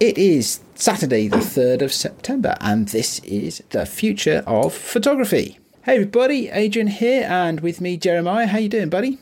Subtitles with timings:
[0.00, 5.58] It is Saturday, the 3rd of September, and this is the future of photography.
[5.82, 8.46] Hey everybody, Adrian here, and with me Jeremiah.
[8.46, 9.18] How you doing, buddy?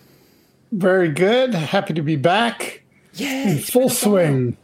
[0.71, 1.53] Very good.
[1.53, 2.85] Happy to be back.
[3.15, 4.57] Yeah, full swing.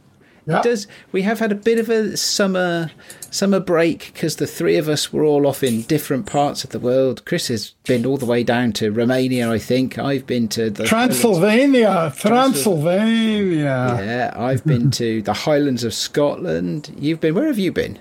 [0.46, 0.62] Yep.
[0.62, 0.87] does.
[1.11, 2.91] We have had a bit of a summer
[3.30, 6.79] summer break because the three of us were all off in different parts of the
[6.79, 7.25] world.
[7.25, 9.98] Chris has been all the way down to Romania, I think.
[9.98, 13.96] I've been to the Transylvania, Transylvania.
[14.01, 16.95] Yeah, I've been to the Highlands of Scotland.
[16.98, 17.34] You've been.
[17.34, 17.98] Where have you been?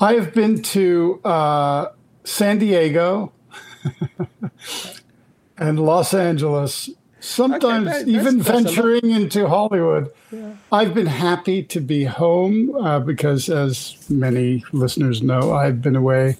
[0.00, 1.86] I have been to uh,
[2.24, 3.32] San Diego
[5.56, 6.90] and Los Angeles
[7.22, 10.12] sometimes okay, even venturing into Hollywood.
[10.30, 10.54] Yeah.
[10.70, 16.36] I've been happy to be home uh, because, as many listeners know, I've been away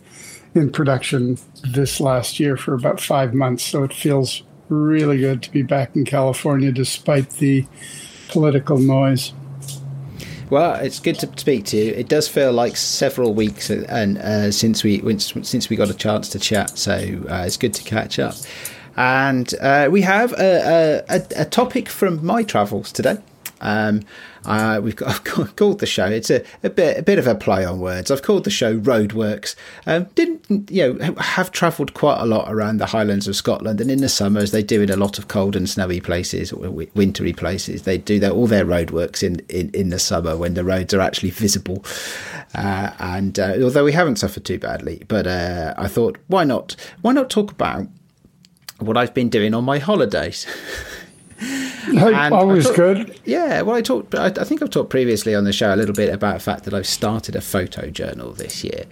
[0.55, 3.64] in production this last year for about five months.
[3.64, 7.66] So it feels really good to be back in California despite the
[8.28, 9.33] political noise.
[10.50, 11.92] Well, it's good to speak to you.
[11.92, 16.28] It does feel like several weeks and uh, since we since we got a chance
[16.30, 18.34] to chat, so uh, it's good to catch up.
[18.96, 23.18] And uh, we have a, a, a, topic from my travels today.
[23.62, 24.02] Um,
[24.44, 26.06] uh, we've got I've called the show.
[26.06, 28.10] It's a, a, bit a bit of a play on words.
[28.10, 29.54] I've called the show Roadworks.
[29.86, 33.90] Um, didn't you know have travelled quite a lot around the Highlands of Scotland, and
[33.90, 37.32] in the summers they do in a lot of cold and snowy places or wintry
[37.32, 37.82] places.
[37.82, 41.00] They do their, all their roadworks in, in in the summer when the roads are
[41.00, 41.84] actually visible.
[42.54, 46.74] Uh, and uh, although we haven't suffered too badly, but uh, I thought why not
[47.00, 47.86] why not talk about
[48.86, 50.47] what I've been doing on my holidays.
[52.33, 53.20] always talk, good.
[53.25, 54.14] Yeah, well, I talked.
[54.14, 56.64] I, I, think I've talked previously on the show a little bit about the fact
[56.64, 58.84] that I've started a photo journal this year,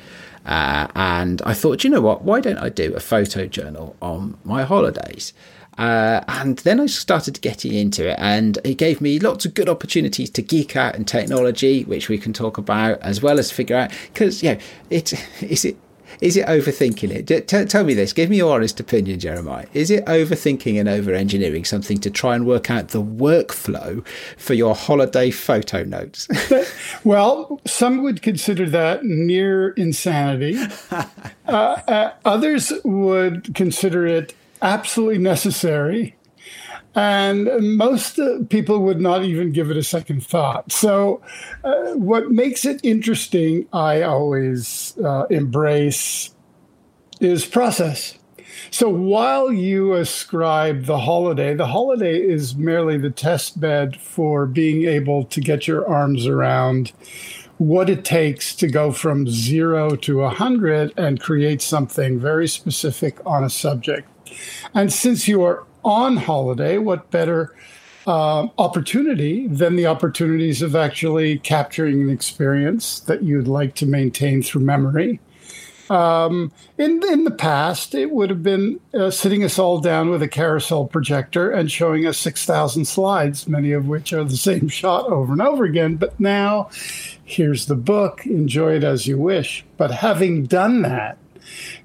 [0.46, 2.22] uh, and I thought, you know what?
[2.22, 5.32] Why don't I do a photo journal on my holidays?
[5.78, 9.68] Uh, and then I started getting into it, and it gave me lots of good
[9.68, 13.76] opportunities to geek out in technology, which we can talk about, as well as figure
[13.76, 14.58] out because yeah,
[14.90, 15.76] it's is it
[16.20, 17.48] is it overthinking it?
[17.48, 18.12] T- tell me this.
[18.12, 19.66] Give me your honest opinion, Jeremiah.
[19.72, 24.06] Is it overthinking and over engineering something to try and work out the workflow
[24.36, 26.28] for your holiday photo notes?
[27.04, 30.58] well, some would consider that near insanity.
[30.90, 31.02] uh,
[31.46, 36.14] uh, others would consider it absolutely necessary
[36.94, 40.72] and most uh, people would not even give it a second thought.
[40.72, 41.22] So,
[41.62, 46.34] uh, what makes it interesting, I always uh, embrace,
[47.20, 48.18] is process.
[48.72, 54.84] So, while you ascribe the holiday, the holiday is merely the test bed for being
[54.84, 56.92] able to get your arms around
[57.58, 63.18] what it takes to go from zero to a 100 and create something very specific
[63.26, 64.08] on a subject.
[64.72, 67.54] And since you are on holiday, what better
[68.06, 74.42] uh, opportunity than the opportunities of actually capturing an experience that you'd like to maintain
[74.42, 75.20] through memory?
[75.90, 80.22] Um, in in the past, it would have been uh, sitting us all down with
[80.22, 84.68] a carousel projector and showing us six thousand slides, many of which are the same
[84.80, 85.96] shot over and over again.
[85.96, 86.70] But now,
[87.24, 88.24] here's the book.
[88.24, 89.64] Enjoy it as you wish.
[89.76, 91.18] But having done that,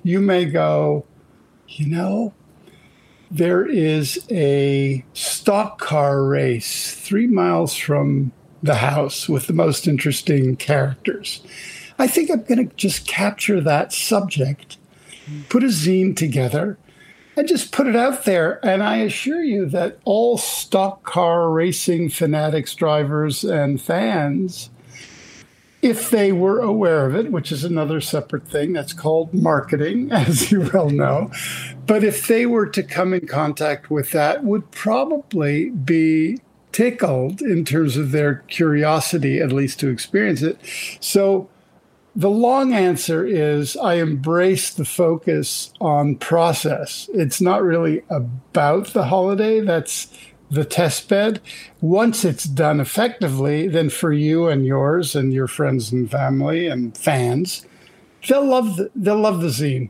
[0.03, 1.03] you may go,
[1.67, 2.31] you know,
[3.31, 8.31] there is a stock car race three miles from
[8.61, 11.41] the house with the most interesting characters.
[11.97, 14.77] I think I'm going to just capture that subject,
[15.49, 16.77] put a zine together,
[17.37, 18.65] and just put it out there.
[18.65, 24.69] And I assure you that all stock car racing fanatics, drivers, and fans
[25.85, 30.51] if they were aware of it, which is another separate thing that's called marketing, as
[30.51, 31.31] you well know.
[31.85, 36.40] But if they were to come in contact with that, would probably be
[36.72, 40.57] tickled in terms of their curiosity, at least to experience it.
[41.00, 41.50] So
[42.16, 47.12] the long answer is I embrace the focus on process.
[47.13, 49.59] It's not really about the holiday.
[49.59, 50.07] That's
[50.50, 51.41] the test bed.
[51.81, 56.97] Once it's done effectively, then for you and yours and your friends and family and
[56.97, 57.66] fans,
[58.28, 59.90] they'll love the, they'll love the zine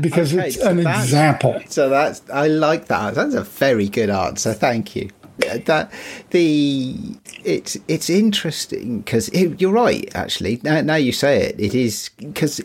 [0.00, 1.60] because okay, it's so an example.
[1.68, 3.14] So that's I like that.
[3.14, 4.52] That's a very good answer.
[4.52, 5.92] Thank you that
[6.30, 6.96] the
[7.44, 10.60] it's it's interesting because it, you're right actually.
[10.62, 12.60] Now, now you say it it is because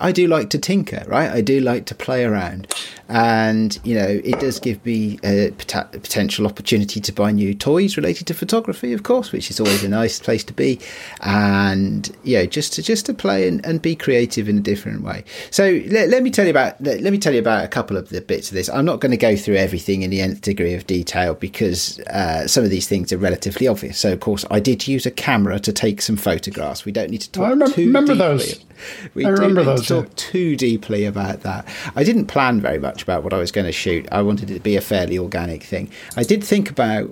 [0.00, 1.30] I do like to tinker right?
[1.30, 2.74] I do like to play around.
[3.08, 7.96] And you know it does give me a pot- potential opportunity to buy new toys
[7.96, 10.80] related to photography of course which is always a nice place to be.
[11.20, 15.24] And yeah just to just to play and, and be creative in a different way.
[15.50, 17.96] So let, let me tell you about let, let me tell you about a couple
[17.96, 18.68] of the bits of this.
[18.68, 22.46] I'm not going to go through everything in the nth degree of detail because uh,
[22.46, 23.98] some of these things are relatively obvious.
[23.98, 26.84] So, of course, I did use a camera to take some photographs.
[26.84, 28.26] We don't need to talk I remember, too remember deeply.
[28.28, 28.64] those.
[29.14, 30.12] We I remember those, to talk yeah.
[30.14, 31.66] too deeply about that.
[31.96, 34.06] I didn't plan very much about what I was going to shoot.
[34.12, 35.90] I wanted it to be a fairly organic thing.
[36.16, 37.10] I did think about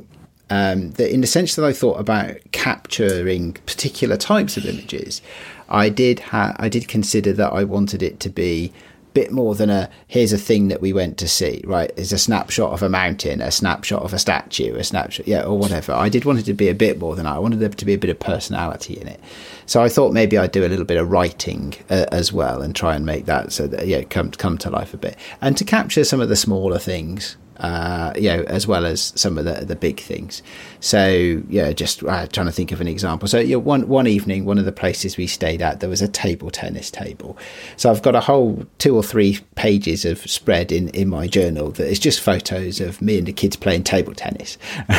[0.49, 5.23] um, that in the sense that I thought about capturing particular types of images.
[5.69, 8.73] I did ha- I did consider that I wanted it to be
[9.17, 11.91] bit more than a here's a thing that we went to see right?
[11.97, 15.59] It's a snapshot of a mountain a snapshot of a statue a snapshot yeah or
[15.59, 15.95] whatever.
[15.95, 17.85] I did want it to be a bit more than that i wanted there to
[17.87, 19.19] be a bit of personality in it.
[19.65, 22.77] So i thought maybe i'd do a little bit of writing uh, as well and
[22.77, 25.17] try and make that so that yeah come come to life a bit.
[25.41, 29.39] And to capture some of the smaller things uh, you know, as well as some
[29.39, 30.43] of the the big things.
[30.81, 33.29] So yeah, just uh, trying to think of an example.
[33.29, 36.09] So yeah, one one evening, one of the places we stayed at, there was a
[36.09, 37.37] table tennis table.
[37.77, 41.71] So I've got a whole two or three pages of spread in in my journal
[41.73, 44.59] that is just photos of me and the kids playing table tennis.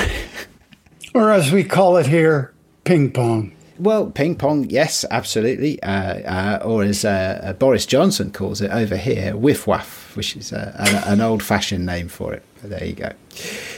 [1.17, 2.53] Or as we call it here,
[2.83, 3.51] ping pong.
[3.79, 5.81] Well, ping pong, yes, absolutely.
[5.81, 10.35] Uh, uh, or as uh, uh, Boris Johnson calls it over here, whiff waff, which
[10.35, 12.43] is uh, an, an old-fashioned name for it.
[12.63, 13.11] There you go.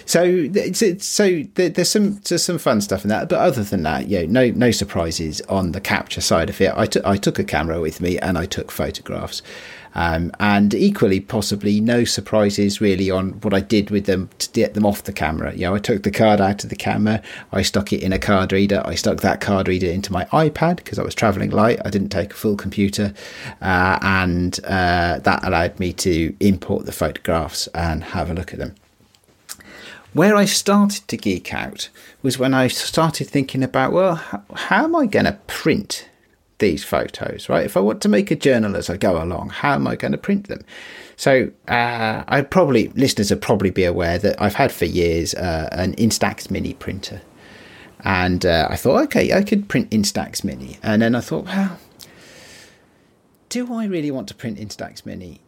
[0.06, 0.50] So,
[1.00, 3.30] so there's some there's some fun stuff in that.
[3.30, 6.74] But other than that, yeah, no no surprises on the capture side of it.
[6.76, 9.42] I took a camera with me and I took photographs.
[9.95, 14.74] Um, and equally, possibly no surprises really on what I did with them to get
[14.74, 15.53] them off the camera.
[15.53, 17.21] You know, I took the card out of the camera,
[17.51, 20.77] I stuck it in a card reader, I stuck that card reader into my iPad
[20.77, 21.80] because I was traveling light.
[21.86, 23.13] I didn't take a full computer,
[23.62, 28.59] uh, and uh, that allowed me to import the photographs and have a look at
[28.59, 28.75] them.
[30.13, 31.89] Where I started to geek out
[32.24, 36.09] was when I started thinking about, well, how, how am I going to print
[36.60, 37.66] these photos, right?
[37.66, 40.12] If I want to make a journal as I go along, how am I going
[40.12, 40.64] to print them?
[41.16, 45.70] So uh, I probably listeners would probably be aware that I've had for years uh,
[45.72, 47.22] an Instax Mini printer,
[48.02, 51.80] and uh, I thought, okay, I could print Instax Mini, and then I thought, well,
[53.50, 55.42] do I really want to print Instax Mini?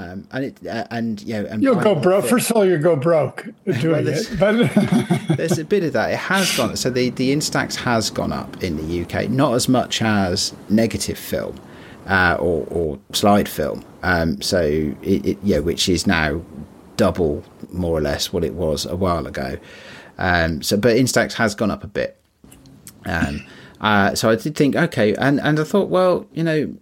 [0.00, 2.24] Um, and it uh, and you know, and You'll go broke.
[2.24, 3.44] First of all, you'll go broke
[3.80, 4.38] doing there's- it.
[4.38, 4.56] But
[5.36, 6.10] there's a bit of that.
[6.12, 6.74] It has gone.
[6.76, 11.18] So the the Instax has gone up in the UK, not as much as negative
[11.18, 11.60] film
[12.06, 13.84] uh, or or slide film.
[14.02, 16.40] Um, so it, it yeah, which is now
[16.96, 19.58] double more or less what it was a while ago.
[20.18, 22.16] Um, so but Instax has gone up a bit.
[23.04, 23.44] Um,
[23.80, 26.74] uh, so I did think okay, and and I thought well you know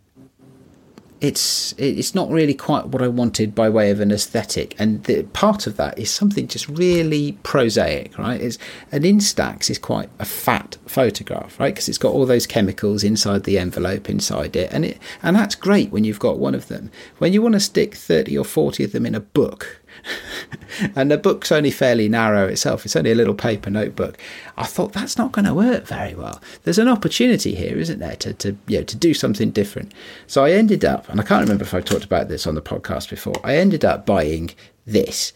[1.20, 5.24] it's it's not really quite what I wanted by way of an aesthetic, and the,
[5.24, 8.40] part of that is something just really prosaic, right?
[8.40, 8.58] It's
[8.92, 11.74] an Instax is quite a fat photograph, right?
[11.74, 15.54] Because it's got all those chemicals inside the envelope inside it, and it and that's
[15.54, 16.90] great when you've got one of them.
[17.18, 19.80] When you want to stick thirty or forty of them in a book,
[20.96, 22.84] and the book's only fairly narrow itself.
[22.84, 24.18] It's only a little paper notebook.
[24.56, 26.40] I thought that's not going to work very well.
[26.64, 29.92] There's an opportunity here, isn't there, to to you know, to do something different.
[30.26, 32.62] So I ended up, and I can't remember if I talked about this on the
[32.62, 33.40] podcast before.
[33.44, 34.50] I ended up buying
[34.86, 35.32] this,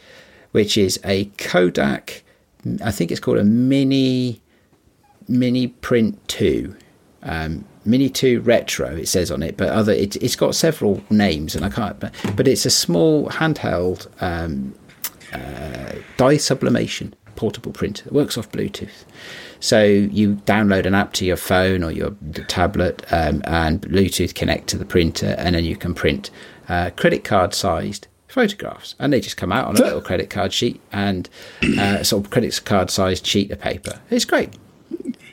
[0.53, 2.23] which is a Kodak.
[2.83, 4.41] I think it's called a mini
[5.29, 6.77] mini print two.
[7.23, 11.55] Um, Mini 2 Retro, it says on it, but other it, it's got several names,
[11.55, 11.99] and I can't.
[11.99, 14.75] But, but it's a small handheld um,
[15.33, 19.05] uh, dye sublimation portable printer that works off Bluetooth.
[19.59, 22.15] So you download an app to your phone or your
[22.49, 26.31] tablet, um, and Bluetooth connect to the printer, and then you can print
[26.69, 30.53] uh, credit card sized photographs, and they just come out on a little credit card
[30.53, 31.29] sheet and
[31.79, 34.01] uh, sort of credit card sized sheet of paper.
[34.11, 34.55] It's great.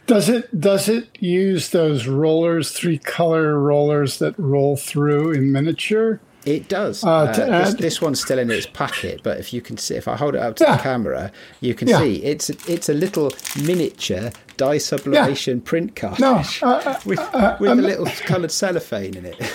[0.09, 6.19] Does it does it use those rollers, three color rollers that roll through in miniature?
[6.45, 7.03] It does.
[7.03, 10.07] Uh, Uh, this, this one's still in its packet, but if you can see, if
[10.07, 10.77] I hold it up to Yeah.
[10.77, 11.99] the camera, you can Yeah.
[11.99, 17.19] see it's a, it's a little miniature dye sublimation print cartridge No, uh, with
[17.59, 19.37] with a little coloured cellophane in it.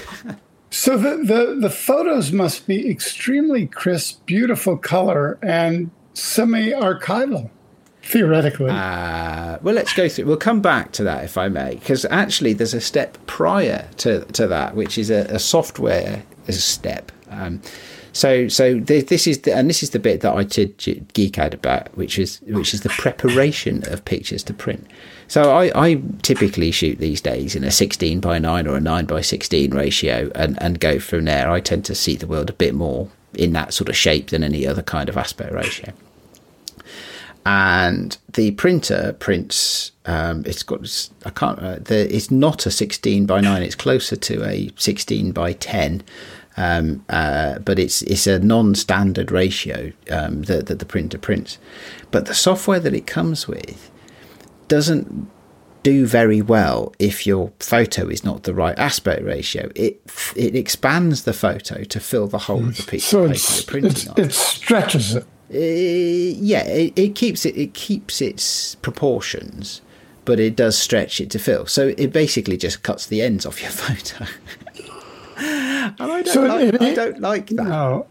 [0.71, 7.51] So the, the, the photos must be extremely crisp, beautiful color, and semi archival,
[8.15, 8.71] theoretically.
[8.71, 10.25] Uh, well, let's go through.
[10.27, 14.25] We'll come back to that if I may, because actually there's a step prior to,
[14.25, 17.11] to that, which is a, a software step.
[17.29, 17.61] Um,
[18.13, 20.79] so so th- this is the, and this is the bit that I did
[21.13, 24.87] geek out about, which is which is the preparation of pictures to print.
[25.27, 29.07] So I, I typically shoot these days in a 16 by 9 or a 9
[29.07, 31.51] by 16 ratio and, and go from there.
[31.51, 34.45] I tend to see the world a bit more in that sort of shape than
[34.45, 35.93] any other kind of aspect ratio
[37.47, 43.27] and the printer prints um, it's got i can't uh, the, it's not a 16
[43.27, 46.03] by 9 it's closer to a 16 by 10
[46.57, 51.59] um, uh, but it's it's a non-standard ratio um, that, that the printer prints.
[52.11, 53.91] But the software that it comes with
[54.69, 55.29] doesn't
[55.83, 59.71] do very well if your photo is not the right aspect ratio.
[59.75, 60.01] It
[60.37, 63.65] it expands the photo to fill the whole of the piece so of paper you're
[63.65, 64.21] printing on.
[64.21, 65.27] It stretches it.
[65.53, 69.81] Uh, yeah, it, it keeps it it keeps its proportions,
[70.25, 71.67] but it does stretch it to fill.
[71.67, 74.25] So it basically just cuts the ends off your photo.
[75.37, 77.63] and I don't, So like, it- I don't like that.
[77.65, 78.07] No,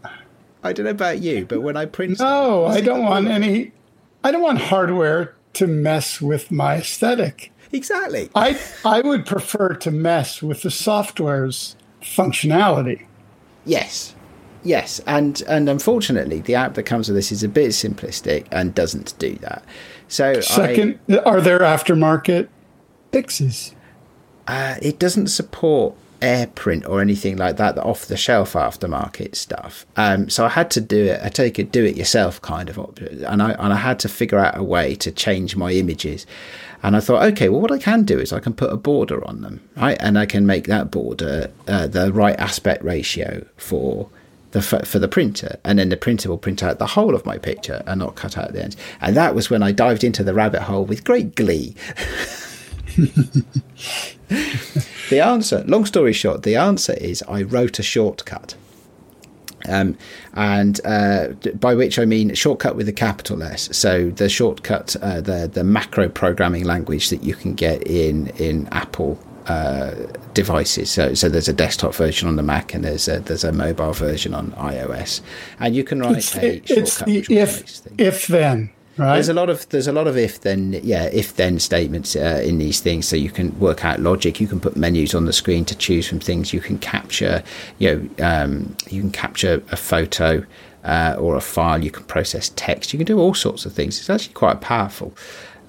[0.63, 3.71] I don't know about you, but when I print, no, I don't want any.
[4.23, 7.51] I don't want hardware to mess with my aesthetic.
[7.71, 8.29] exactly.
[8.35, 13.05] I I would prefer to mess with the software's functionality.
[13.65, 14.13] Yes,
[14.63, 18.73] yes, and and unfortunately, the app that comes with this is a bit simplistic and
[18.73, 19.63] doesn't do that.
[20.07, 22.47] So Second, are there aftermarket
[23.11, 23.73] fixes?
[24.47, 29.85] Uh, it doesn't support AirPrint or anything like that, the off the shelf aftermarket stuff.
[29.97, 31.19] Um, so I had to do it.
[31.21, 34.09] I take a do it yourself kind of option, and I and I had to
[34.09, 36.25] figure out a way to change my images.
[36.81, 39.25] And I thought, okay, well, what I can do is I can put a border
[39.25, 39.97] on them, right?
[40.01, 44.09] And I can make that border uh, the right aspect ratio for
[44.53, 47.37] the for the printer, and then the printer will print out the whole of my
[47.37, 48.77] picture and not cut out the ends.
[49.01, 51.75] And that was when I dived into the rabbit hole with great glee.
[55.09, 58.55] the answer, long story short, the answer is I wrote a shortcut.
[59.67, 59.97] Um,
[60.33, 63.75] and uh, by which I mean shortcut with a capital S.
[63.75, 68.67] So the shortcut, uh, the the macro programming language that you can get in in
[68.71, 69.17] Apple
[69.47, 69.93] uh,
[70.33, 70.89] devices.
[70.89, 73.93] So so there's a desktop version on the Mac and there's a there's a mobile
[73.93, 75.21] version on iOS,
[75.59, 79.15] and you can write It's, a it's shortcut the if if then right.
[79.15, 82.41] There's a lot of there's a lot of if then yeah if then statements uh,
[82.43, 84.39] in these things, so you can work out logic.
[84.39, 86.53] You can put menus on the screen to choose from things.
[86.53, 87.43] You can capture
[87.79, 90.45] you know um, you can capture a photo
[90.83, 91.83] uh, or a file.
[91.83, 92.93] You can process text.
[92.93, 93.99] You can do all sorts of things.
[93.99, 95.13] It's actually quite powerful.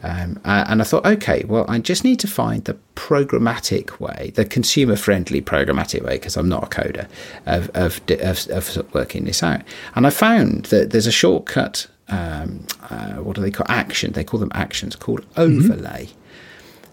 [0.04, 4.44] Um, and I thought, okay, well, I just need to find the programmatic way, the
[4.44, 7.08] consumer-friendly programmatic way, because I'm not a coder,
[7.46, 9.62] of of, of of working this out.
[9.94, 11.86] And I found that there's a shortcut.
[12.08, 14.12] Um, uh, what do they call action?
[14.12, 16.10] They call them actions called overlay,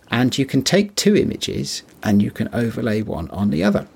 [0.10, 3.89] and you can take two images and you can overlay one on the other.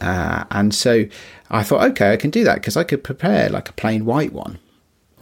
[0.00, 1.06] Uh, and so
[1.50, 4.32] I thought, okay, I can do that because I could prepare like a plain white
[4.32, 4.60] one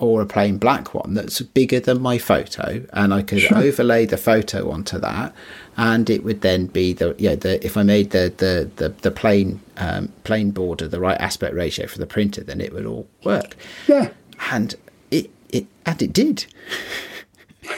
[0.02, 4.16] or a plain black one that's bigger than my photo, and I could overlay the
[4.16, 5.32] photo onto that,
[5.76, 9.11] and it would then be the yeah the if I made the the the, the
[9.12, 13.06] plain um, plain border the right aspect ratio for the printer, then it would all
[13.25, 13.56] work.
[13.87, 14.09] yeah.
[14.50, 14.75] And
[15.12, 16.47] it it and it did.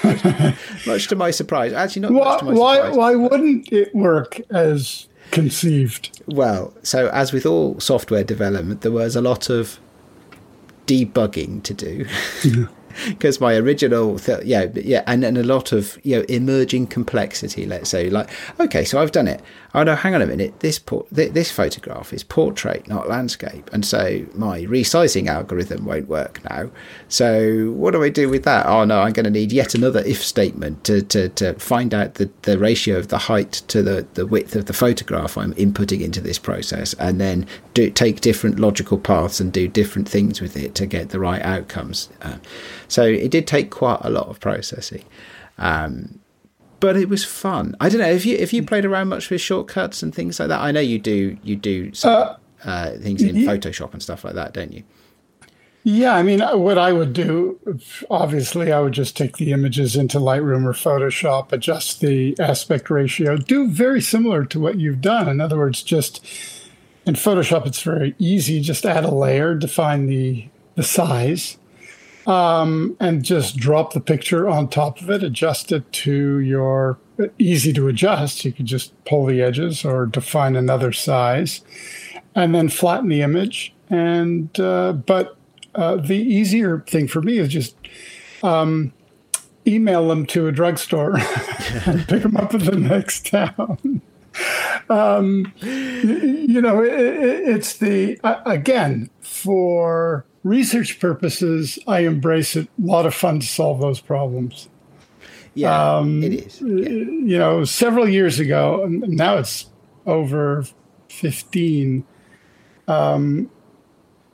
[0.87, 2.97] much to my surprise, actually not Why much to my why, surprise.
[2.97, 6.23] why wouldn't it work as conceived?
[6.26, 9.78] Well, so as with all software development, there was a lot of
[10.87, 12.07] debugging to do.
[13.08, 17.66] Because my original, th- yeah, yeah, and, and a lot of you know emerging complexity.
[17.66, 18.28] Let's say, like,
[18.60, 19.40] okay, so I've done it.
[19.74, 20.60] Oh no, hang on a minute.
[20.60, 26.08] This por- th- this photograph is portrait, not landscape, and so my resizing algorithm won't
[26.08, 26.70] work now.
[27.08, 28.66] So what do I do with that?
[28.66, 32.14] Oh no, I'm going to need yet another if statement to, to, to find out
[32.14, 36.00] the, the ratio of the height to the, the width of the photograph I'm inputting
[36.00, 40.56] into this process, and then do take different logical paths and do different things with
[40.56, 42.08] it to get the right outcomes.
[42.22, 42.36] Uh,
[42.88, 45.05] so it did take quite a lot of processing.
[45.59, 46.21] Um,
[46.81, 47.75] but it was fun.
[47.81, 50.49] I don't know if you if you played around much with shortcuts and things like
[50.49, 50.61] that.
[50.61, 51.38] I know you do.
[51.43, 54.83] You do some uh, things in Photoshop and stuff like that, don't you?
[55.87, 57.61] Yeah, I mean, uh, what I would do,
[58.09, 63.37] obviously, I would just take the images into Lightroom or Photoshop, adjust the aspect ratio,
[63.37, 65.29] do very similar to what you've done.
[65.29, 66.25] In other words, just
[67.05, 68.62] in Photoshop, it's very easy.
[68.62, 71.59] Just add a layer, define the the size,
[72.26, 75.23] um, and just drop the picture on top of it.
[75.23, 76.99] Adjust it to your
[77.38, 78.45] easy to adjust.
[78.45, 81.62] You could just pull the edges or define another size,
[82.35, 83.75] and then flatten the image.
[83.90, 85.37] And uh, but
[85.75, 87.76] uh, the easier thing for me is just
[88.43, 88.93] um,
[89.66, 91.16] email them to a drugstore
[91.87, 94.02] and pick them up at the next town.
[94.88, 101.79] Um, you know, it, it, it's the uh, again for research purposes.
[101.87, 102.69] I embrace it.
[102.83, 104.69] A lot of fun to solve those problems.
[105.55, 106.61] Yeah, it is.
[106.61, 106.88] Yeah.
[106.88, 109.71] You know, several years ago, and now it's
[110.07, 110.64] over
[111.09, 112.05] fifteen.
[112.88, 113.50] Um,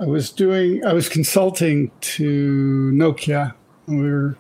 [0.01, 3.55] I was doing, I was consulting to Nokia.
[3.87, 4.39] And we were,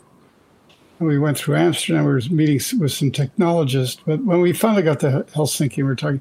[1.08, 2.04] we went through Amsterdam.
[2.04, 4.00] We were meeting with some technologists.
[4.04, 6.20] But when we finally got to Helsinki, we were talking.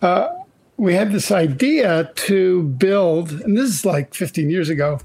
[0.00, 0.28] Uh,
[0.76, 5.00] we had this idea to build, and this is like 15 years ago,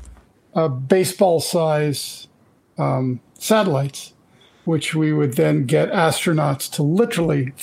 [0.53, 2.27] a baseball size
[2.77, 4.13] um, satellites,
[4.65, 7.51] which we would then get astronauts to literally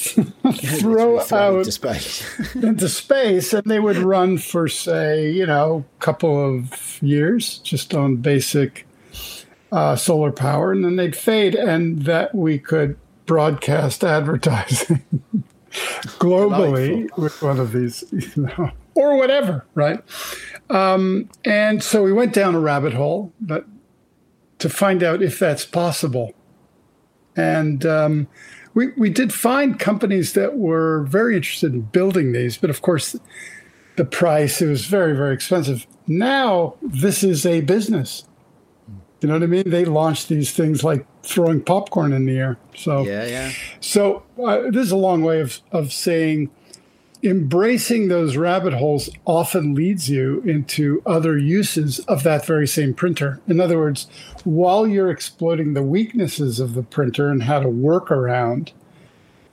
[0.79, 2.55] throw out into space.
[2.55, 7.95] into space, and they would run for, say, you know, a couple of years just
[7.95, 8.87] on basic
[9.73, 12.97] uh, solar power, and then they'd fade, and that we could
[13.27, 15.05] broadcast advertising
[16.19, 17.23] globally Delightful.
[17.23, 20.03] with one of these, you know, or whatever, right?
[20.71, 23.67] Um, and so we went down a rabbit hole, but
[24.59, 26.33] to find out if that's possible.
[27.37, 28.29] And um,
[28.75, 33.17] we, we did find companies that were very interested in building these, but of course,
[33.97, 35.87] the price, it was very, very expensive.
[36.07, 38.25] Now, this is a business.
[39.21, 39.71] You know what I mean?
[39.71, 42.59] They launched these things like throwing popcorn in the air.
[42.75, 43.53] So, yeah, yeah.
[43.81, 46.51] So, uh, this is a long way of, of saying
[47.23, 53.41] embracing those rabbit holes often leads you into other uses of that very same printer.
[53.49, 54.07] In other words,
[54.45, 58.73] while you're exploiting the weaknesses of the printer and how to work around,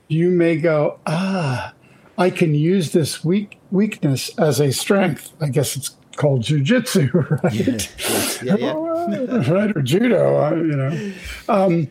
[0.08, 1.72] you may go, ah,
[2.16, 5.32] I can use this weak weakness as a strength.
[5.40, 8.42] I guess it's called jujitsu, right?
[8.42, 8.74] Yeah, yeah,
[9.36, 9.52] yeah.
[9.52, 11.12] right, or judo, you know.
[11.48, 11.88] Um,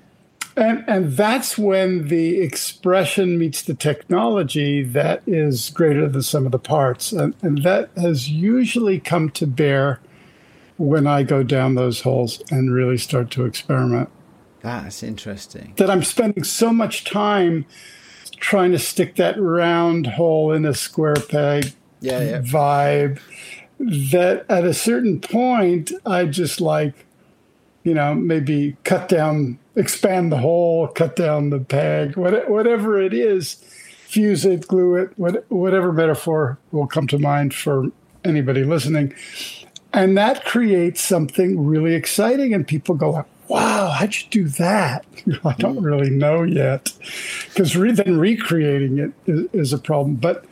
[0.56, 6.52] and, and that's when the expression meets the technology that is greater than some of
[6.52, 7.12] the parts.
[7.12, 10.00] And, and that has usually come to bear
[10.78, 14.10] when I go down those holes and really start to experiment.
[14.62, 15.74] That's interesting.
[15.78, 17.66] That I'm spending so much time
[18.38, 22.42] trying to stick that round hole in a square peg yeah, yeah.
[22.42, 23.20] vibe
[23.80, 27.06] that at a certain point, I just like,
[27.84, 33.56] you know, maybe cut down expand the hole, cut down the peg, whatever it is,
[34.06, 37.88] fuse it, glue it, whatever metaphor will come to mind for
[38.24, 39.14] anybody listening.
[39.92, 45.06] And that creates something really exciting, and people go, Wow, how'd you do that?
[45.46, 46.94] I don't really know yet.
[47.50, 50.16] Because re- then recreating it is, is a problem.
[50.16, 50.46] But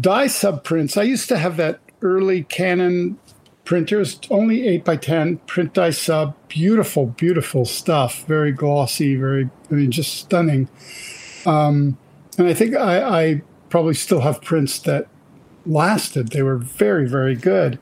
[0.00, 3.18] dye subprints, I used to have that early Canon
[3.64, 9.74] printers, only 8 by 10 print dye sub, beautiful, beautiful stuff, very glossy, very, I
[9.74, 10.68] mean, just stunning.
[11.46, 11.98] Um,
[12.38, 15.06] and I think I, I probably still have prints that
[15.64, 16.28] lasted.
[16.28, 17.78] They were very, very good.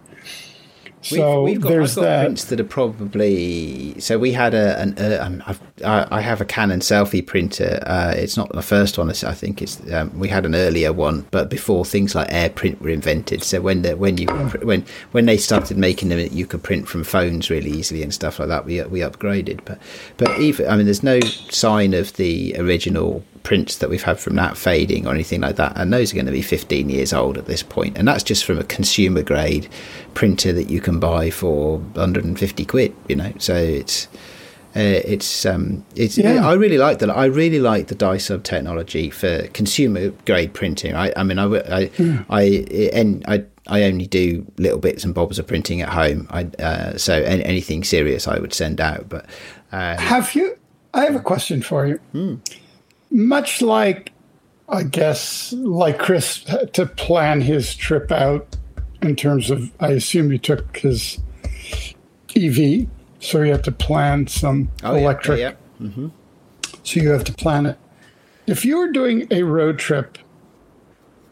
[1.03, 2.25] So we've, we've got, there's I've got that.
[2.25, 5.43] prints that are probably so we had a an uh, um,
[5.85, 7.83] I have a Canon selfie printer.
[7.87, 9.09] Uh, it's not the first one.
[9.09, 12.91] I think it's um, we had an earlier one, but before things like AirPrint were
[12.91, 13.43] invented.
[13.43, 14.27] So when the, when you
[14.63, 18.39] when when they started making them, you could print from phones really easily and stuff
[18.39, 18.67] like that.
[18.67, 19.81] We we upgraded, but
[20.19, 24.37] but even I mean, there's no sign of the original prints that we've had from
[24.37, 25.73] that fading or anything like that.
[25.77, 27.65] And those are going to be 15 years old at this.
[27.95, 29.69] And that's just from a consumer grade
[30.14, 33.33] printer that you can buy for 150 quid, you know.
[33.38, 34.09] So it's.
[34.77, 36.16] Uh, it's um, it's.
[36.16, 36.46] Yeah.
[36.46, 37.11] I really like that.
[37.11, 40.94] I really like the dye sub technology for consumer grade printing.
[40.94, 42.25] I, I mean, I, I, mm.
[42.31, 42.42] I,
[42.96, 46.29] and I, I only do little bits and bobs of printing at home.
[46.31, 49.09] I, uh, so any, anything serious I would send out.
[49.09, 49.27] But
[49.73, 50.57] um, have you?
[50.94, 51.96] I have a question for you.
[52.12, 52.37] Hmm
[53.11, 54.12] much like,
[54.68, 58.57] I guess, like Chris to plan his trip out
[59.03, 61.19] in terms of, I assume you took his
[62.37, 62.87] EV,
[63.21, 65.39] so you have to plan some oh, electric.
[65.39, 65.87] Yeah, yeah.
[65.87, 66.09] Mm-hmm.
[66.83, 67.79] So you have to plan it.
[68.47, 70.19] If you were doing a road trip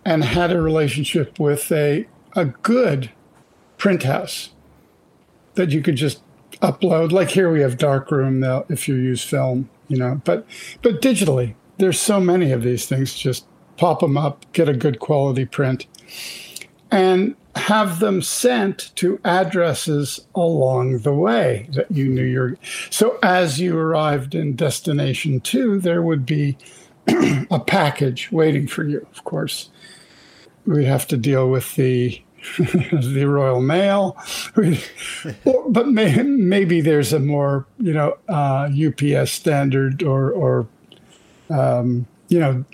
[0.04, 3.10] and had a relationship with a a good
[3.78, 4.50] print house
[5.54, 6.22] that you could just
[6.60, 10.46] upload, like here we have Darkroom now if you use film, you know, but
[10.82, 13.14] but digitally, there's so many of these things.
[13.14, 15.86] Just pop them up, get a good quality print,
[16.90, 22.56] and have them sent to addresses along the way that you knew you're.
[22.90, 26.56] So as you arrived in destination two, there would be
[27.50, 29.06] a package waiting for you.
[29.12, 29.70] Of course,
[30.66, 32.22] we'd have to deal with the
[32.58, 34.16] the Royal Mail,
[35.68, 40.68] but may, maybe there's a more you know uh, UPS standard or or
[41.50, 42.64] um, you know,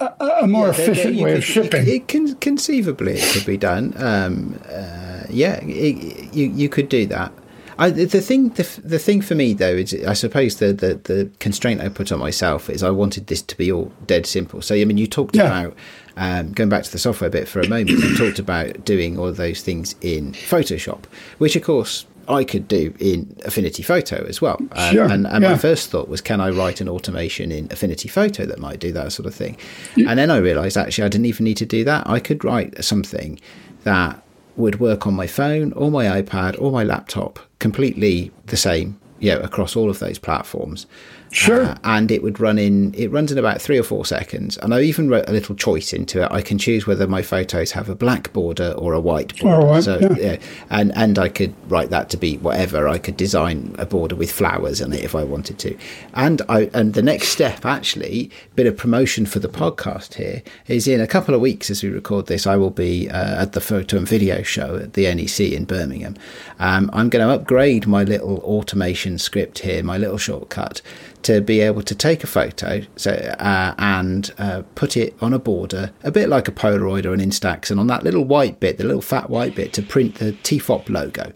[0.00, 1.82] a, a more yeah, efficient way of shipping.
[1.82, 3.94] It, it, can conceivably it could be done.
[3.96, 7.32] Um, uh, yeah, it, you you could do that.
[7.80, 11.30] I, the thing, the, the thing for me though is, I suppose the, the, the
[11.38, 14.62] constraint I put on myself is I wanted this to be all dead simple.
[14.62, 15.44] So I mean, you talked yeah.
[15.44, 15.76] about
[16.16, 17.90] um, going back to the software bit for a moment.
[17.90, 21.04] you talked about doing all those things in Photoshop,
[21.38, 24.58] which of course I could do in Affinity Photo as well.
[24.72, 25.52] Um, Sure, And, and yeah.
[25.52, 28.92] my first thought was, can I write an automation in Affinity Photo that might do
[28.92, 29.56] that sort of thing?
[29.96, 32.06] And then I realised actually I didn't even need to do that.
[32.08, 33.40] I could write something
[33.84, 34.22] that
[34.56, 39.30] would work on my phone or my iPad or my laptop completely the same, you
[39.32, 40.86] know, across all of those platforms.
[41.30, 41.64] Sure.
[41.64, 44.56] Uh, and it would run in it runs in about three or four seconds.
[44.58, 46.28] And i even wrote a little choice into it.
[46.30, 49.66] I can choose whether my photos have a black border or a white Or border
[49.66, 50.14] white, so yeah.
[50.18, 50.36] yeah.
[50.70, 52.88] And and i could write that to be whatever.
[52.88, 55.76] I could design a border with flowers on it if i wanted to.
[56.14, 60.88] And i and the next step actually bit of promotion for the podcast here is
[60.88, 63.60] in a couple of weeks as we record this i will be uh, at the
[63.60, 66.16] photo and video show at the nec in birmingham.
[66.58, 70.80] Um, i'm going to upgrade my little automation script here my little shortcut
[71.22, 75.38] to be able to take a photo so uh, and uh, put it on a
[75.38, 78.78] border a bit like a polaroid or an instax and on that little white bit
[78.78, 81.32] the little fat white bit to print the tfop logo.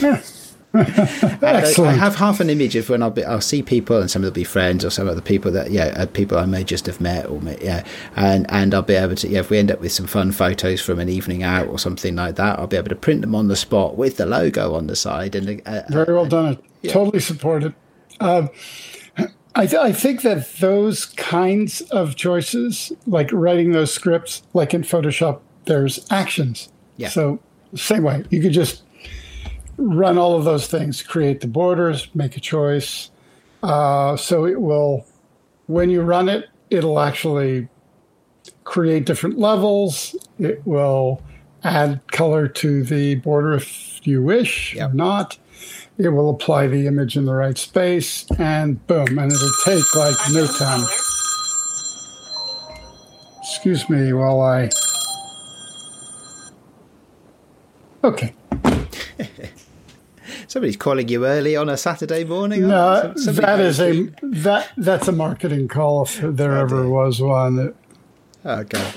[0.72, 4.10] And I, I have half an image of when I'll, be, I'll see people, and
[4.10, 6.46] some of them will be friends, or some other people that yeah, uh, people I
[6.46, 7.84] may just have met, or may, yeah,
[8.14, 10.80] and and I'll be able to yeah, if we end up with some fun photos
[10.80, 13.48] from an evening out or something like that, I'll be able to print them on
[13.48, 16.58] the spot with the logo on the side, and uh, Very well done.
[16.84, 17.74] I totally support it.
[18.20, 18.50] Um,
[19.54, 24.82] I, th- I think that those kinds of choices, like writing those scripts, like in
[24.82, 26.68] Photoshop, there's actions.
[26.96, 27.08] Yeah.
[27.08, 27.40] So
[27.74, 28.82] same way, you could just
[29.76, 33.10] run all of those things, create the borders, make a choice.
[33.62, 35.04] Uh, so it will,
[35.66, 37.68] when you run it, it'll actually
[38.64, 40.14] create different levels.
[40.38, 41.22] It will
[41.64, 44.90] add color to the border if you wish Yep.
[44.90, 45.38] or not.
[46.02, 50.16] It will apply the image in the right space, and boom, and it'll take like
[50.32, 50.86] no time.
[53.40, 54.70] Excuse me while I.
[58.02, 58.34] Okay.
[60.46, 62.62] somebody's calling you early on a Saturday morning.
[62.62, 66.90] No, that is a that that's a marketing call if there ever dear.
[66.90, 67.74] was one.
[68.44, 68.92] Okay.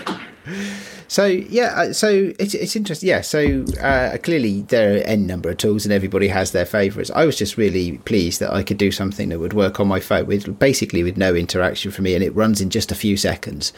[1.13, 3.07] So yeah, uh, so it's it's interesting.
[3.07, 7.11] Yeah, so uh, clearly there are n number of tools, and everybody has their favourites.
[7.13, 9.99] I was just really pleased that I could do something that would work on my
[9.99, 13.15] phone with basically with no interaction from me, and it runs in just a few
[13.15, 13.73] seconds,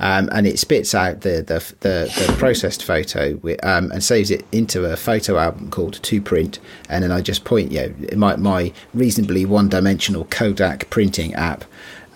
[0.00, 4.32] um, and it spits out the the the, the processed photo wi- um, and saves
[4.32, 8.16] it into a photo album called To Print, and then I just point, you know,
[8.16, 11.62] my my reasonably one dimensional Kodak printing app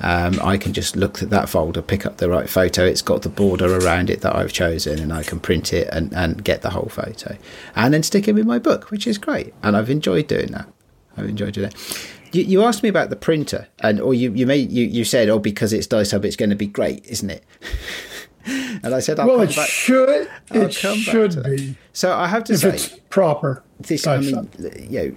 [0.05, 2.85] um, I can just look at that folder, pick up the right photo.
[2.85, 6.13] It's got the border around it that I've chosen, and I can print it and,
[6.13, 7.37] and get the whole photo,
[7.75, 9.55] and then stick it in my book, which is great.
[9.63, 10.69] And I've enjoyed doing that.
[11.17, 12.09] I've enjoyed doing that.
[12.33, 15.29] You, you asked me about the printer, and or you you made you, you said,
[15.29, 17.45] oh, because it's dye sub, it's going to be great, isn't it?
[18.47, 19.69] and I said, I'll Well, it back.
[19.69, 23.63] should I'll it should be So I have to if say, it's proper.
[23.81, 24.51] this I mean,
[24.91, 25.17] you know,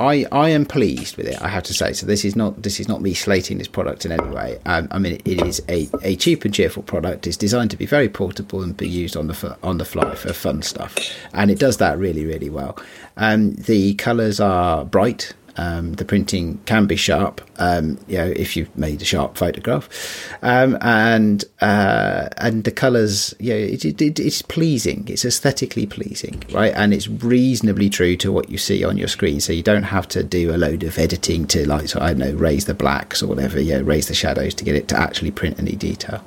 [0.00, 1.40] I I am pleased with it.
[1.40, 1.92] I have to say.
[1.92, 4.58] So this is not this is not me slating this product in any way.
[4.66, 7.26] Um, I mean, it is a, a cheap and cheerful product.
[7.26, 10.32] It's designed to be very portable and be used on the on the fly for
[10.32, 10.96] fun stuff,
[11.32, 12.78] and it does that really really well.
[13.16, 15.34] Um, the colours are bright.
[15.56, 19.88] Um, the printing can be sharp, um, you know, if you've made a sharp photograph,
[20.42, 25.06] um, and uh, and the colours, yeah, it, it, it, it's pleasing.
[25.08, 26.72] It's aesthetically pleasing, right?
[26.74, 29.40] And it's reasonably true to what you see on your screen.
[29.40, 32.18] So you don't have to do a load of editing to, like, so I don't
[32.18, 35.30] know, raise the blacks or whatever, yeah, raise the shadows to get it to actually
[35.30, 36.24] print any detail.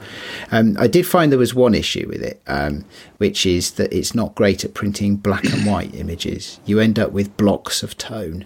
[0.51, 2.85] Um, I did find there was one issue with it, um,
[3.17, 6.59] which is that it's not great at printing black and white images.
[6.65, 8.45] You end up with blocks of tone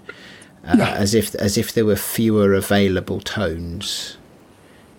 [0.67, 4.17] uh, as if as if there were fewer available tones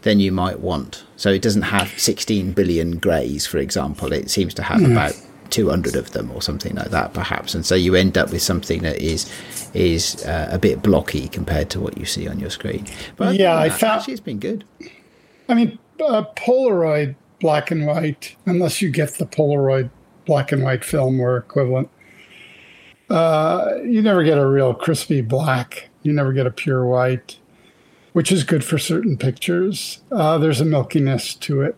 [0.03, 1.05] than you might want.
[1.17, 4.13] So it doesn't have 16 billion greys, for example.
[4.13, 5.15] It seems to have about
[5.51, 7.55] 200 of them or something like that, perhaps.
[7.55, 9.31] And so you end up with something that is
[9.75, 12.85] is uh, a bit blocky compared to what you see on your screen.
[13.17, 14.65] But Yeah, I found- actually it's been good.
[15.49, 19.91] I mean, uh, Polaroid black and white, unless you get the Polaroid
[20.27, 21.89] black and white film or equivalent,
[23.13, 25.91] uh, you never get a real crispy black.
[26.03, 27.39] You never get a pure white,
[28.15, 30.01] which is good for certain pictures.
[30.11, 31.77] Uh, there's a milkiness to it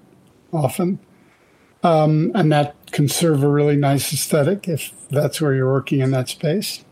[0.52, 1.00] often.
[1.82, 6.12] Um, and that can serve a really nice aesthetic if that's where you're working in
[6.12, 6.84] that space.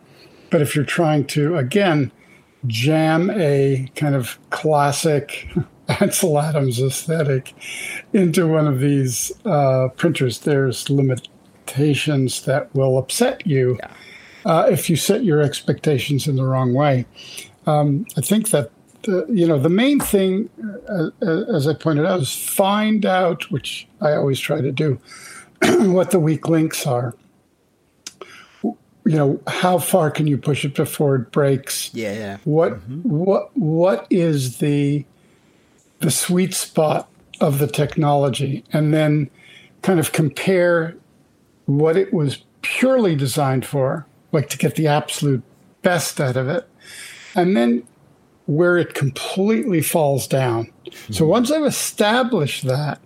[0.50, 2.10] But if you're trying to, again,
[2.66, 5.48] jam a kind of classic
[6.00, 7.54] Ansel Adams aesthetic
[8.12, 13.78] into one of these uh, printers, there's limitations that will upset you
[14.44, 17.06] uh, if you set your expectations in the wrong way.
[17.66, 18.70] Um, I think that
[19.02, 20.48] the, you know the main thing,
[20.88, 25.00] uh, uh, as I pointed out, is find out, which I always try to do,
[25.62, 27.14] what the weak links are.
[28.62, 31.92] you know, how far can you push it before it breaks?
[31.94, 32.38] Yeah, yeah.
[32.44, 33.08] What mm-hmm.
[33.08, 35.04] what what is the
[36.00, 37.08] the sweet spot
[37.40, 39.30] of the technology, and then
[39.82, 40.96] kind of compare
[41.66, 45.42] what it was purely designed for, like to get the absolute
[45.82, 46.68] best out of it,
[47.34, 47.84] and then
[48.46, 50.72] where it completely falls down.
[50.84, 51.12] Mm-hmm.
[51.12, 53.00] So once I've established that,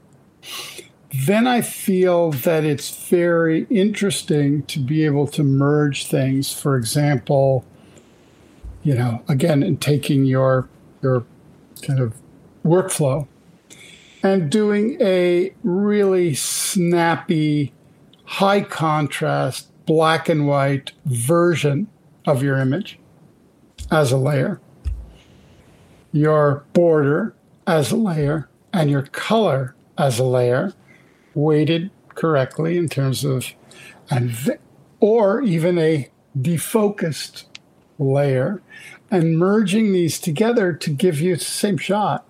[1.26, 6.52] then I feel that it's very interesting to be able to merge things.
[6.52, 7.64] For example,
[8.82, 10.68] you know, again, in taking your
[11.02, 11.24] your
[11.82, 12.14] kind of
[12.64, 13.26] workflow
[14.22, 17.72] and doing a really snappy,
[18.24, 21.86] high contrast, black and white version
[22.26, 22.98] of your image
[23.90, 24.60] as a layer,
[26.12, 27.34] your border
[27.66, 30.74] as a layer, and your color as a layer
[31.34, 33.52] weighted correctly in terms of,
[34.10, 34.58] and th-
[35.00, 37.44] or even a defocused
[37.98, 38.62] layer,
[39.10, 42.26] and merging these together to give you the same shot.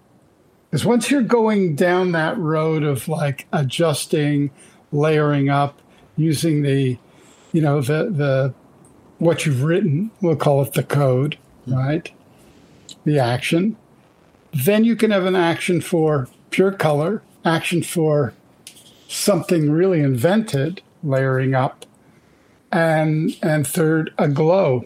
[0.70, 4.50] Because once you're going down that road of like adjusting,
[4.92, 5.80] layering up,
[6.16, 6.98] using the,
[7.52, 8.54] you know, the the
[9.18, 12.10] what you've written, we'll call it the code, right?
[13.04, 13.76] The action.
[14.52, 18.34] Then you can have an action for pure color, action for
[19.08, 21.86] something really invented, layering up,
[22.72, 24.84] and and third, a glow.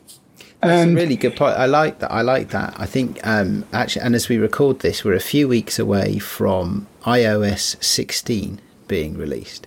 [0.60, 1.56] That's and, a really good point.
[1.56, 2.12] I like that.
[2.12, 2.74] I like that.
[2.78, 6.86] I think um, actually, and as we record this, we're a few weeks away from
[7.04, 9.66] iOS 16 being released,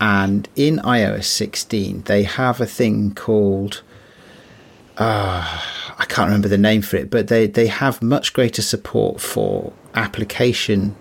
[0.00, 3.82] and in iOS 16 they have a thing called.
[4.98, 5.60] Uh,
[5.98, 9.72] I can't remember the name for it, but they, they have much greater support for
[9.94, 10.96] application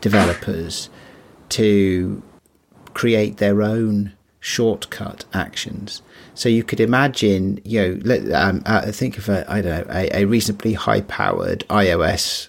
[0.00, 0.88] developers
[1.50, 2.22] to
[2.94, 6.02] create their own shortcut actions.
[6.34, 9.92] So you could imagine, you know, let, um, uh, think of a, I don't know,
[9.92, 12.48] a, a reasonably high-powered iOS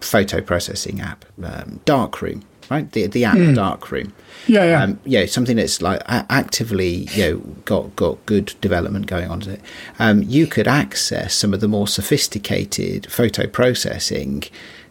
[0.00, 2.90] photo processing app, um, Darkroom, right?
[2.92, 3.54] The the app mm.
[3.54, 4.12] Darkroom.
[4.46, 4.82] Yeah, yeah.
[4.82, 9.60] Um, know, something that's like actively, you know, got got good development going on it.
[9.98, 14.44] Um, you could access some of the more sophisticated photo processing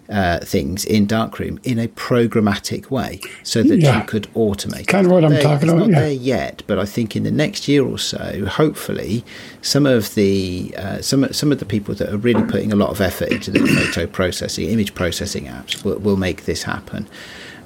[0.09, 3.99] uh, things in Darkroom in a programmatic way so that yeah.
[3.99, 4.87] you could automate.
[4.87, 5.79] Kind of what I'm talking about.
[5.79, 5.99] Not yeah.
[5.99, 9.23] there yet, but I think in the next year or so, hopefully,
[9.61, 12.89] some of the uh, some some of the people that are really putting a lot
[12.89, 17.07] of effort into the photo processing, image processing apps will, will make this happen.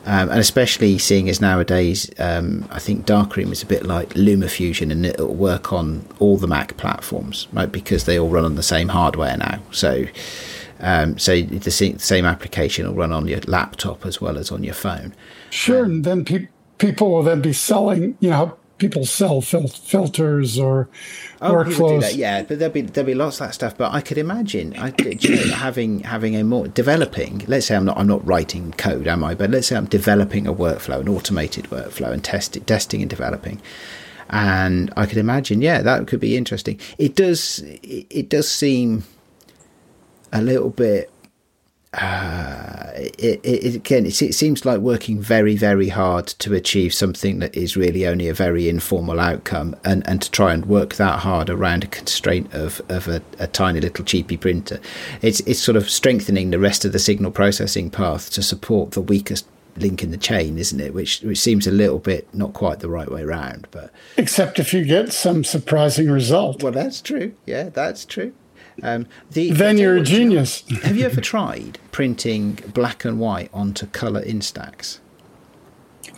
[0.08, 4.90] Um, and especially seeing as nowadays, um, I think Darkroom is a bit like LumaFusion,
[4.90, 7.70] and it'll work on all the Mac platforms, right?
[7.70, 9.60] Because they all run on the same hardware now.
[9.72, 10.06] So
[10.80, 14.74] um, so the same application will run on your laptop as well as on your
[14.74, 15.14] phone.
[15.50, 18.18] Sure, um, and then pe- people will then be selling.
[18.20, 20.90] You know, people sell fil- filters or
[21.42, 22.16] oh, workflows.
[22.16, 23.78] yeah, but there'll be there'll be lots of that stuff.
[23.78, 27.44] But I could imagine I, you know, having having a more developing.
[27.48, 29.36] Let's say I'm not I'm not writing code, am I?
[29.36, 33.62] But let's say I'm developing a workflow, an automated workflow, and test, testing and developing.
[34.30, 36.80] And I could imagine, yeah, that could be interesting.
[36.98, 37.60] It does.
[37.60, 39.04] It, it does seem
[40.34, 41.12] a little bit.
[41.94, 47.40] Uh, it, it, again, it, it seems like working very, very hard to achieve something
[47.40, 51.20] that is really only a very informal outcome, and, and to try and work that
[51.20, 54.80] hard around a constraint of, of a, a tiny little cheapy printer.
[55.22, 59.02] It's it's sort of strengthening the rest of the signal processing path to support the
[59.02, 59.48] weakest
[59.78, 60.94] link in the chain, isn't it?
[60.94, 64.74] Which which seems a little bit not quite the right way around, but except if
[64.74, 66.62] you get some surprising result.
[66.62, 67.34] Well, that's true.
[67.46, 68.34] Yeah, that's true.
[68.84, 70.64] Um, the, then you're a genius.
[70.84, 75.00] have you ever tried printing black and white onto color instax?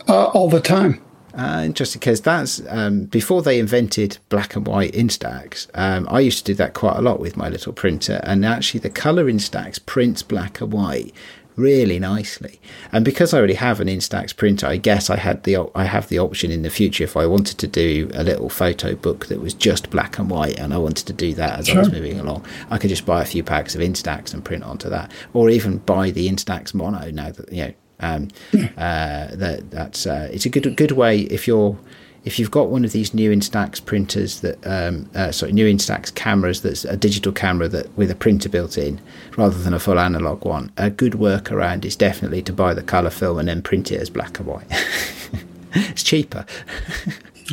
[0.08, 1.02] Uh, all the time.
[1.32, 5.68] Uh, interesting, because that's um, before they invented black and white Instax.
[5.74, 8.80] Um, I used to do that quite a lot with my little printer, and actually,
[8.80, 11.14] the color Instax prints black and white
[11.60, 12.60] really nicely.
[12.92, 16.08] And because I already have an Instax printer, I guess I had the I have
[16.08, 19.40] the option in the future if I wanted to do a little photo book that
[19.40, 21.76] was just black and white, and I wanted to do that as sure.
[21.76, 22.46] I was moving along.
[22.70, 25.78] I could just buy a few packs of Instax and print onto that, or even
[25.78, 27.10] buy the Instax mono.
[27.10, 28.28] Now that you know um,
[28.76, 31.78] uh, that that's uh, it's a good good way if you're
[32.24, 36.14] if you've got one of these new Instax printers that, um, uh, sorry, new Instax
[36.14, 39.00] cameras that's a digital camera that with a printer built in,
[39.36, 43.10] rather than a full analog one, a good workaround is definitely to buy the color
[43.10, 44.66] film and then print it as black and white.
[45.74, 46.44] it's cheaper.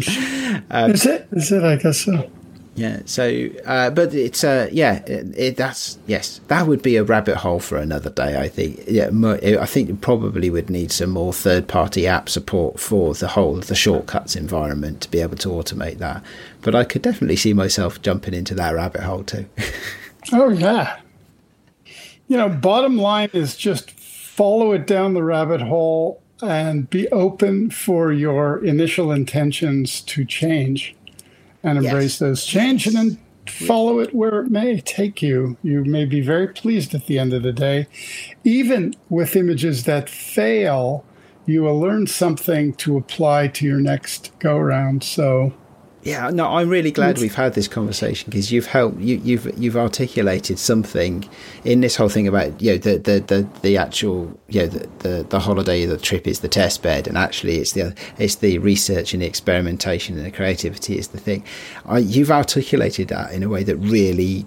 [0.70, 1.28] um, is it?
[1.32, 1.64] Is it?
[1.64, 2.30] I guess so.
[2.78, 3.02] Yeah.
[3.06, 7.38] So, uh, but it's uh, yeah, it, it, that's yes, that would be a rabbit
[7.38, 8.40] hole for another day.
[8.40, 8.84] I think.
[8.88, 9.10] Yeah,
[9.60, 14.36] I think probably would need some more third-party app support for the whole the shortcuts
[14.36, 16.24] environment to be able to automate that.
[16.62, 19.48] But I could definitely see myself jumping into that rabbit hole too.
[20.32, 21.00] oh yeah.
[22.28, 27.72] You know, bottom line is just follow it down the rabbit hole and be open
[27.72, 30.96] for your initial intentions to change
[31.64, 32.20] and embrace yes.
[32.20, 35.58] those change and then follow it where it may take you.
[35.64, 37.88] You may be very pleased at the end of the day.
[38.44, 41.06] Even with images that fail,
[41.46, 45.04] you will learn something to apply to your next go around.
[45.04, 45.54] So
[46.04, 49.76] yeah, no, I'm really glad we've had this conversation because you've helped you, you've you've
[49.76, 51.28] articulated something
[51.66, 54.88] in this whole thing about you know the the the, the actual you know the,
[55.00, 58.58] the, the holiday the trip is the test bed and actually it's the it's the
[58.60, 61.44] research and the experimentation and the creativity is the thing.
[61.86, 64.46] I, you've articulated that in a way that really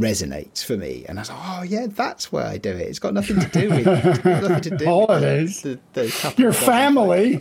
[0.00, 1.04] resonates for me.
[1.08, 2.80] And I was like, oh yeah, that's where I do it.
[2.80, 3.86] It's got nothing to do with
[4.24, 5.62] nothing to do oh, holidays.
[5.62, 7.36] With the, the your family,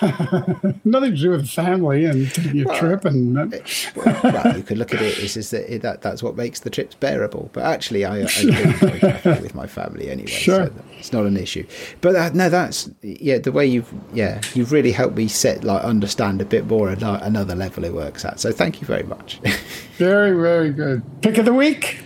[0.84, 3.04] nothing to do with family and your well, trip.
[3.04, 3.58] And uh,
[3.96, 6.70] well, well, you could look at it as is that, that that's what makes the
[6.70, 7.50] trips bearable.
[7.52, 10.66] But actually, I, I do with my family anyway, sure.
[10.66, 10.72] so
[11.04, 11.66] it's not an issue.
[12.00, 15.84] But uh, no, that's yeah, the way you've yeah you've really helped me set like
[15.84, 18.40] understand a bit more another level it works at.
[18.40, 19.38] So thank you very much.
[19.98, 21.02] very very good.
[21.20, 22.00] Pick of the week.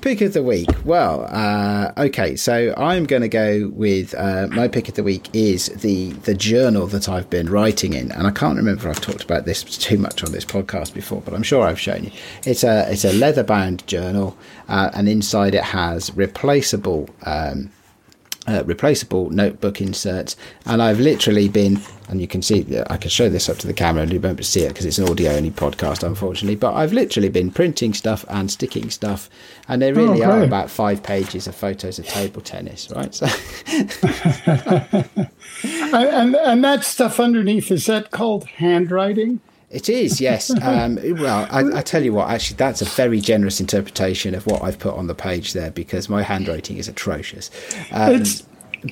[0.00, 0.68] Pick of the week.
[0.84, 5.28] Well, uh, okay, so I'm going to go with uh, my pick of the week
[5.32, 9.02] is the the journal that I've been writing in, and I can't remember if I've
[9.02, 12.10] talked about this too much on this podcast before, but I'm sure I've shown you.
[12.44, 14.36] It's a it's a leather bound journal,
[14.68, 17.08] uh, and inside it has replaceable.
[17.22, 17.70] Um,
[18.46, 23.28] uh, replaceable notebook inserts, and I've literally been, and you can see, I can show
[23.28, 25.50] this up to the camera, and you won't see it because it's an audio only
[25.50, 26.56] podcast, unfortunately.
[26.56, 29.28] But I've literally been printing stuff and sticking stuff,
[29.68, 33.14] and there really oh, are about five pages of photos of table tennis, right?
[33.14, 33.26] So,
[35.92, 39.40] and and that stuff underneath is that called handwriting?
[39.70, 40.50] It is, yes.
[40.60, 44.62] Um, well, I, I, tell you what, actually, that's a very generous interpretation of what
[44.62, 47.50] I've put on the page there because my handwriting is atrocious.
[47.90, 48.22] Um,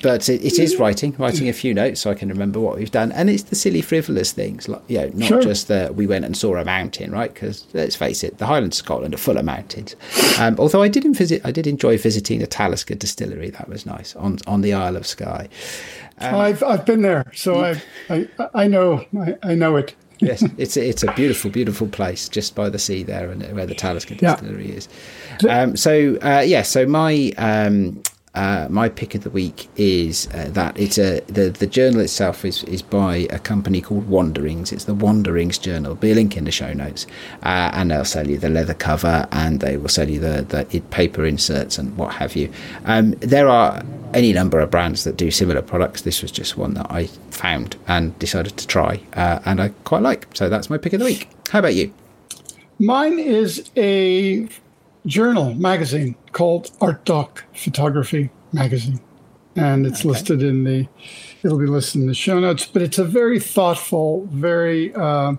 [0.01, 2.91] but it, it is writing, writing a few notes so I can remember what we've
[2.91, 5.41] done, and it's the silly, frivolous things, like you know, not sure.
[5.41, 7.33] just that we went and saw a mountain, right?
[7.33, 9.95] Because let's face it, the Highlands of Scotland are full of mountains.
[10.37, 13.49] Um, although I did visit, I did enjoy visiting the Talisker distillery.
[13.49, 15.49] That was nice on on the Isle of Skye.
[16.19, 20.43] Um, I've I've been there, so I I, I know I, I know it yes,
[20.57, 23.75] it's a, it's a beautiful, beautiful place just by the sea there, and where the
[23.75, 24.75] Talisker Distillery yeah.
[24.75, 24.89] is.
[25.47, 28.01] Um, so uh, yeah, so my um,
[28.35, 32.45] uh, my pick of the week is uh, that it's a the, the journal itself
[32.45, 34.71] is, is by a company called Wanderings.
[34.71, 35.95] It's the Wanderings Journal.
[35.95, 37.07] Be a link in the show notes,
[37.43, 40.79] uh, and they'll sell you the leather cover and they will sell you the the
[40.91, 42.51] paper inserts and what have you.
[42.85, 46.03] Um, there are any number of brands that do similar products.
[46.03, 50.03] This was just one that I found and decided to try, uh, and I quite
[50.03, 50.27] like.
[50.35, 51.29] So that's my pick of the week.
[51.49, 51.91] How about you?
[52.77, 54.47] Mine is a
[55.09, 59.01] journal magazine called Art Doc Photography Magazine,
[59.55, 60.09] and it's okay.
[60.09, 60.87] listed in the.
[61.43, 65.33] It'll be listed in the show notes, but it's a very thoughtful, very uh,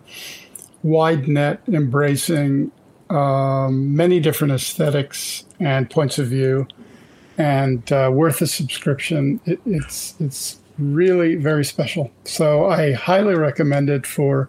[0.83, 2.73] wide net, embracing
[3.11, 6.67] um, many different aesthetics and points of view,
[7.39, 9.41] and uh, worth a subscription.
[9.47, 12.11] It, it's it's really very special.
[12.25, 14.49] So I highly recommend it for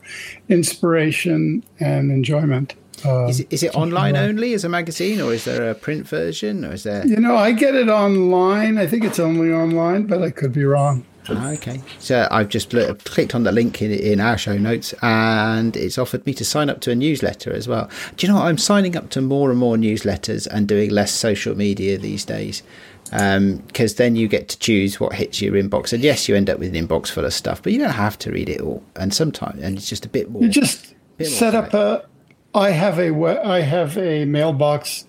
[0.49, 2.73] inspiration and enjoyment.
[3.05, 6.07] Um, is, it, is it online only as a magazine, or is there a print
[6.07, 7.05] version, or is there?
[7.05, 8.77] You know, I get it online.
[8.77, 11.05] I think it's only online, but I could be wrong.
[11.29, 15.77] Ah, okay, so I've just clicked on the link in, in our show notes, and
[15.77, 17.89] it's offered me to sign up to a newsletter as well.
[18.17, 18.47] Do you know what?
[18.47, 22.63] I'm signing up to more and more newsletters and doing less social media these days
[23.11, 25.91] because um, then you get to choose what hits your inbox.
[25.91, 28.17] And yes, you end up with an inbox full of stuff, but you don't have
[28.19, 28.83] to read it all.
[28.95, 30.41] And sometimes, and it's just a bit more.
[30.41, 32.05] You just set up a,
[32.53, 33.13] I have a
[33.45, 35.05] I have a mailbox,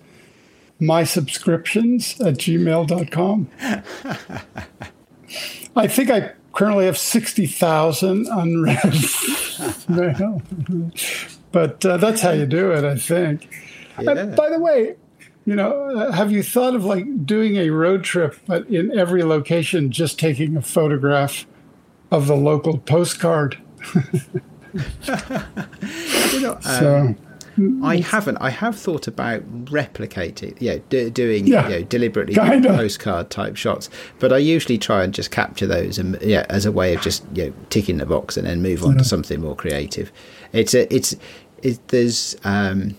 [0.79, 3.49] my subscriptions at gmail.com.
[5.75, 8.85] I think I currently have 60,000 unread
[9.89, 10.41] mail.
[11.51, 13.49] but uh, that's how you do it, I think.
[13.99, 14.25] Yeah.
[14.25, 14.95] By the way,
[15.45, 19.23] you know, uh, have you thought of like doing a road trip, but in every
[19.23, 21.45] location, just taking a photograph
[22.11, 23.57] of the local postcard?
[23.93, 24.03] you
[26.39, 27.17] know, so, um,
[27.83, 28.37] I haven't.
[28.37, 32.33] I have thought about replicating, yeah, d- doing, yeah, you know, deliberately
[32.77, 36.71] postcard type shots, but I usually try and just capture those and yeah, as a
[36.71, 39.55] way of just you know ticking the box and then move on to something more
[39.55, 40.11] creative.
[40.51, 41.15] It's a, it's,
[41.61, 42.95] it, there's um,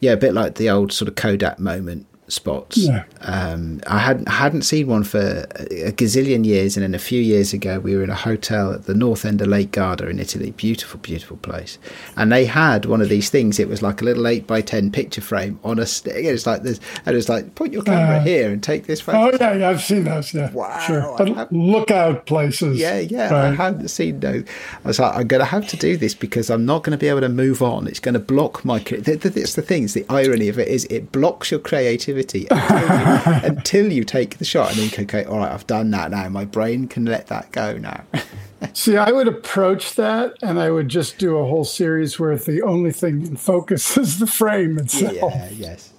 [0.00, 2.76] Yeah, a bit like the old sort of Kodak moment spots.
[2.76, 3.04] Yeah.
[3.20, 7.52] Um, I hadn't hadn't seen one for a gazillion years, and then a few years
[7.52, 10.50] ago, we were in a hotel at the north end of Lake Garda in Italy.
[10.52, 11.78] Beautiful, beautiful place,
[12.16, 13.58] and they had one of these things.
[13.58, 16.24] It was like a little eight by ten picture frame on a stick.
[16.24, 19.00] It's like this, and it was like, point your camera Uh, here and take this
[19.00, 19.18] photo.
[19.18, 20.34] Oh yeah, yeah, I've seen those.
[20.34, 21.14] Yeah, Wow, sure.
[21.14, 22.78] I But have- lookout places.
[22.78, 23.56] Yeah, yeah, I Right.
[23.56, 24.44] hadn't seen those.
[24.84, 26.98] I was like, I'm going to have to do this because I'm not going to
[26.98, 27.86] be able to move on.
[27.86, 28.78] It's going to block my.
[28.80, 29.84] cre- th- th- It's the thing.
[29.84, 34.38] It's the irony of it is it blocks your creativity until you, until you take
[34.38, 36.28] the shot and think, okay, all right, I've done that now.
[36.28, 38.04] My brain can let that go now.
[38.72, 42.62] See, I would approach that, and I would just do a whole series where the
[42.62, 45.14] only thing in focus is the frame itself.
[45.14, 45.92] yeah, yes.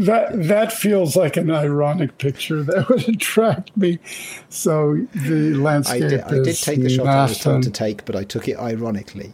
[0.00, 4.00] That that feels like an ironic picture that would attract me.
[4.48, 8.04] So the I landscape did, I did take the shot I was told to take,
[8.04, 9.32] but I took it ironically.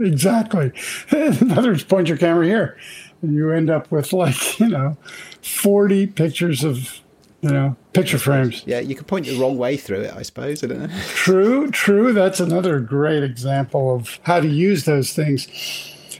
[0.00, 0.72] Exactly.
[1.12, 2.78] In other words, point your camera here,
[3.22, 4.96] and you end up with like you know,
[5.42, 7.00] forty pictures of
[7.40, 8.62] you know picture frames.
[8.66, 10.62] yeah, you could point the wrong way through it, I suppose.
[10.62, 11.00] I don't know.
[11.14, 12.12] True, true.
[12.12, 15.48] That's another great example of how to use those things.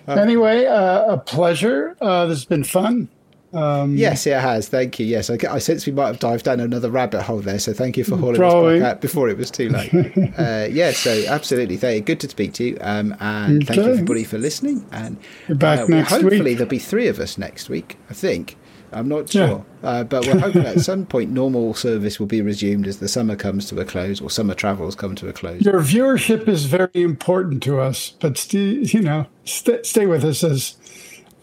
[0.09, 1.97] Anyway, uh, a pleasure.
[2.01, 3.09] Uh, this has been fun.
[3.53, 4.69] Yes, it has.
[4.69, 5.07] Thank you.
[5.07, 7.59] Yes, I, I sense we might have dived down another rabbit hole there.
[7.59, 8.77] So thank you for hauling Probably.
[8.77, 9.93] us back out before it was too late.
[10.39, 11.77] uh, yeah, so absolutely.
[11.77, 12.01] Thank you.
[12.03, 12.79] Good to speak to you.
[12.81, 14.85] Um, and thank you everybody for listening.
[14.93, 15.17] And
[15.49, 16.59] You're back uh, next hopefully week.
[16.59, 17.99] there'll be three of us next week.
[18.09, 18.57] I think.
[18.93, 19.47] I'm not Yeah.
[19.47, 23.07] sure, uh, but we're hoping at some point normal service will be resumed as the
[23.07, 25.63] summer comes to a close or summer travels come to a close.
[25.63, 30.43] Your viewership is very important to us, but st- you know, st- stay with us
[30.43, 30.75] as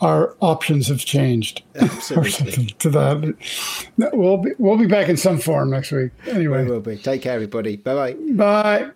[0.02, 2.32] our options have changed or Absolutely.
[2.32, 3.36] something to that.
[4.14, 6.12] We'll be we'll be back in some form next week.
[6.28, 6.64] Anyway.
[6.64, 6.98] We will be.
[6.98, 7.78] Take care, everybody.
[7.78, 8.34] Bye bye.
[8.34, 8.92] bye.